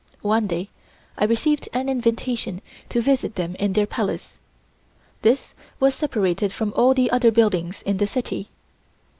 One 0.23 0.47
day 0.47 0.69
I 1.15 1.25
received 1.25 1.69
an 1.73 1.87
invitation 1.87 2.61
to 2.89 3.03
visit 3.03 3.35
them 3.35 3.53
in 3.59 3.73
their 3.73 3.85
Palace. 3.85 4.39
This 5.21 5.53
was 5.79 5.93
separated 5.93 6.51
from 6.51 6.73
all 6.75 6.95
the 6.95 7.11
other 7.11 7.29
buildings 7.29 7.83
in 7.83 7.97
the 7.97 8.07
city. 8.07 8.49